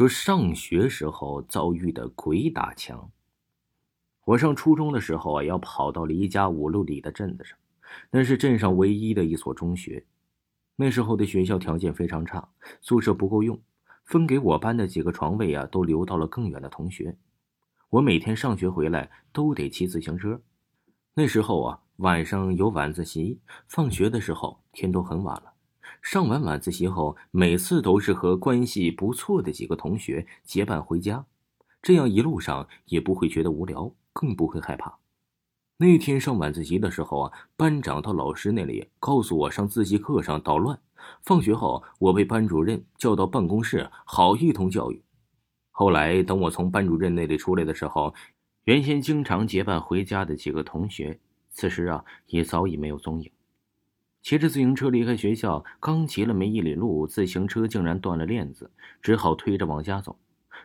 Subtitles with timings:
[0.00, 3.10] 说上学时候遭遇的鬼打墙。
[4.24, 7.58] 我上初中的时候啊，要跑到离家五六里的镇子上，
[8.10, 10.06] 那是镇上唯一的一所中学。
[10.76, 12.48] 那时候的学校条件非常差，
[12.80, 13.60] 宿舍不够用，
[14.06, 17.14] 分给我班的几个床位啊，都留到了更远的同学。
[17.90, 20.40] 我每天上学回来都得骑自行车。
[21.12, 23.38] 那时候啊，晚上有晚自习，
[23.68, 25.52] 放学的时候天都很晚了。
[26.02, 31.24] 上完晚自习后，每次都是和关系不错的几个同学结伴回家，
[31.80, 33.92] 这样一路上也不会觉得无聊。
[34.12, 34.98] 更不会害怕。
[35.76, 40.76] 那天上晚自习的时候啊，班长到老师那里告诉我，上自习课上捣乱。
[41.22, 45.00] 放学后，我被班主任叫到办公室，好一通教育。
[45.70, 48.12] 后来，等我从班主任那里出来的时候，
[48.64, 51.20] 原先经常结伴回家的几个同学，
[51.50, 53.30] 此时啊，也早已没有踪影。
[54.22, 58.70] 骑着自行车离开学校，刚骑了没一里路，自行车竟然断了链子，
[59.00, 60.16] 只好推着往家走。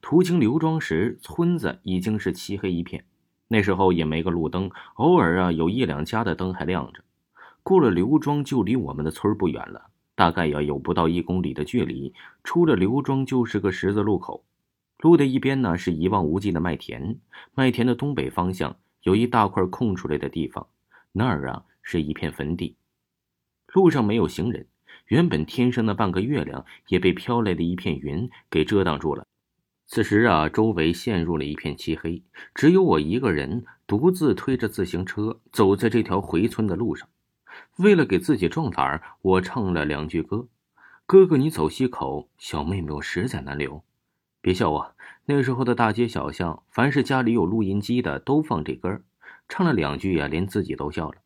[0.00, 3.04] 途经刘庄时，村子已经是漆黑一片。
[3.48, 7.02] 那时候也没个路灯，偶尔啊有一两家的灯还亮着。
[7.62, 12.14] 过了刘庄就离我们的村不远了，大概要有不到一公里的距离。
[12.44, 14.44] 出了刘庄就是个十字路口，
[15.00, 17.18] 路的一边呢是一望无际的麦田，
[17.54, 20.68] 麦田的东北方向有一大块空出来的地方，
[21.10, 22.76] 那儿啊是一片坟地。
[23.72, 24.66] 路上没有行人，
[25.06, 29.26] 原本天上的半个月亮也被飘来的一片云给遮挡住了。
[29.86, 32.22] 此时啊，周围陷入了一片漆黑，
[32.54, 37.08] 只有我一个人独自推着自行车走在这条回村的路上。
[37.78, 40.46] 为了给自己壮胆儿，我唱了两句歌
[41.06, 43.82] ：“哥哥你走西口，小妹妹我实在难留。”
[44.40, 44.94] 别笑我，
[45.26, 49.02] 那时候的大街小巷，凡是家里有录音机的都放这歌。
[49.48, 51.18] 唱了两句呀，连自己都笑了。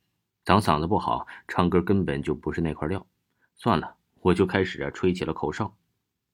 [0.44, 3.06] 咱嗓子不好，唱歌根本就不是那块料。
[3.54, 5.74] 算了，我就开始吹起了口哨。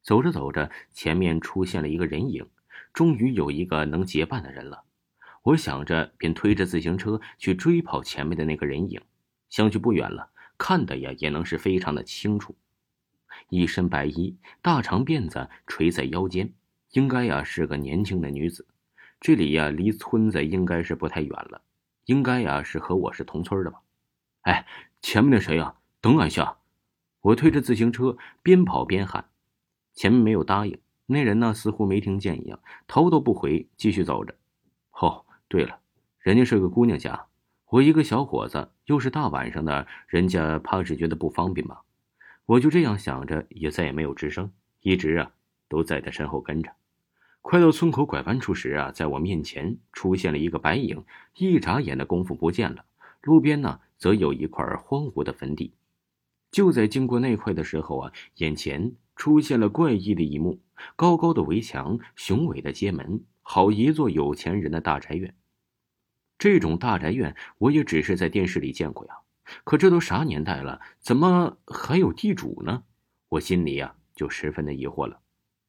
[0.02, 2.44] 走着走着，前面出现了一个人影，
[2.92, 4.82] 终于有一个能结伴的人了。
[5.44, 9.00] 我想着，便推着自行车去追跑前面的那个人影。
[9.48, 12.56] 相距不远了，看的呀也能是非常的清楚。
[13.48, 16.52] 一身白衣，大长辫子垂在腰间，
[16.90, 18.66] 应该呀是个年轻的女子。
[19.20, 21.62] 这里呀离村子应该是不太远了，
[22.06, 23.80] 应该呀是和我是同村的吧？
[24.42, 24.66] 哎，
[25.02, 25.74] 前面那谁呀？
[26.00, 26.56] 等俺下！
[27.20, 29.26] 我推着自行车边跑边喊。
[29.92, 34.34] 前面没有答应，那人呢似乎没听见一样，头都不回，继续走着。
[34.92, 35.80] 哦，对了，
[36.20, 37.26] 人家是个姑娘家，
[37.66, 41.82] 我一个小伙子，又是大晚上的，人家怕是觉得不方便吧？
[42.46, 44.50] 我就这样想着，也再也没有吱声，
[44.80, 45.32] 一直啊
[45.68, 46.72] 都在他身后跟着。
[47.42, 52.84] 快到村口拐弯处时啊，在我面前出现了一个白影，一眨眼的功夫不见了。
[53.22, 55.74] 路边呢，则有一块荒芜的坟地。
[56.50, 58.92] 就在经过那块的时候啊，眼前。
[59.16, 60.62] 出现了怪异的一幕：
[60.96, 65.34] 高高的围墙，雄伟的街门，好一座有钱人的大宅院。
[66.38, 69.18] 这种大宅院，我也只是在电视里见过呀。
[69.64, 72.84] 可这都啥年代了，怎么还有地主呢？
[73.28, 75.20] 我心里呀就十分的疑惑了。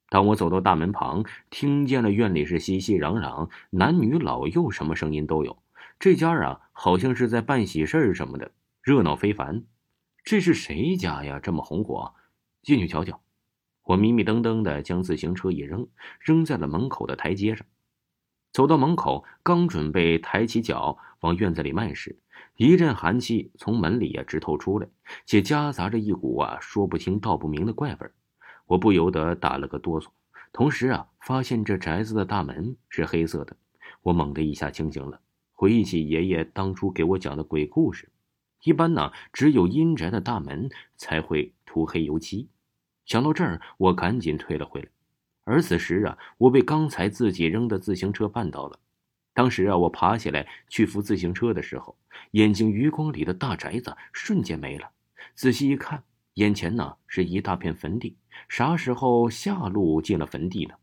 [0.07, 5.61] 当我走到大门旁，听见了院里是熙熙攘攘，男女老幼什么声音都有。
[5.99, 9.65] 这家啊，好像是在办喜事儿什么的，热闹非凡。
[10.23, 11.39] 这是谁家呀？
[11.39, 12.15] 这么红火？
[12.63, 13.21] 进去瞧瞧。
[13.83, 15.87] 我迷迷瞪瞪的将自行车一扔，
[16.19, 17.67] 扔在了门口的台阶上。
[18.51, 22.17] 走到门口，刚准备抬起脚往院子里迈时，
[22.57, 24.87] 一阵寒气从门里啊直透出来，
[25.27, 28.09] 且夹杂着一股啊说不清道不明的怪味
[28.65, 30.07] 我不由得打了个哆嗦，
[30.51, 33.55] 同时啊发现这宅子的大门是黑色的。
[34.01, 35.21] 我猛地一下清醒了，
[35.61, 38.09] 回忆起爷爷当初给我讲的鬼故事，
[38.63, 40.67] 一般呢只有阴宅的大门
[40.97, 42.49] 才会涂黑油漆。
[43.05, 44.87] 想到这儿，我赶紧退了回来。
[45.43, 48.79] 而此时啊，我被刚才自己扔的自行车绊倒了。
[49.35, 51.95] 当时啊，我爬起来去扶自行车的时候，
[52.31, 54.89] 眼睛余光里的大宅子瞬间没了。
[55.35, 58.17] 仔细一看，眼前呢是一大片坟地。
[58.49, 60.73] 啥时候下路进了坟地呢？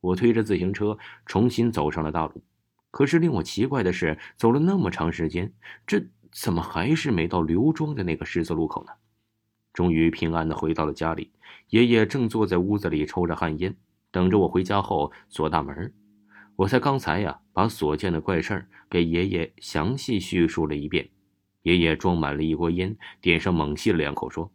[0.00, 0.96] 我推着自行车
[1.26, 2.42] 重新走上了大路。
[2.94, 5.52] 可是令我奇怪的是，走了那么长时间，
[5.84, 8.92] 这怎么还是没到刘庄的那个十字路口呢？
[9.72, 11.32] 终于平安的回到了家里，
[11.70, 13.74] 爷爷正坐在屋子里抽着旱烟，
[14.12, 15.92] 等着我回家后锁大门。
[16.54, 21.10] 我才刚才呀，把所见的怪事儿给爷爷详细叙述了一遍。
[21.62, 24.48] 爷爷装满了一锅烟，点上猛吸了两口，说：“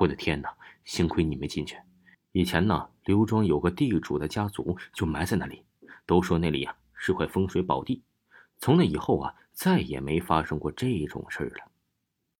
[0.00, 0.48] 我的天哪，
[0.86, 1.76] 幸亏你没进去。
[2.32, 5.62] 以前呢，刘庄有个地主的家族就埋在那里，
[6.06, 8.02] 都说那里呀是块风水宝地。
[8.58, 11.70] 从那以后啊，再也没发生过这种事儿了。”